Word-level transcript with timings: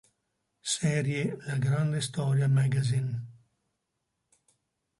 Serie 0.75 1.37
"La 1.45 1.59
Grande 1.59 2.01
Storia 2.01 2.47
Magazine" 2.47 3.23